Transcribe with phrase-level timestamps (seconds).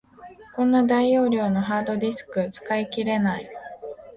[0.55, 3.47] こんな大容量のハードディスク、使い切れない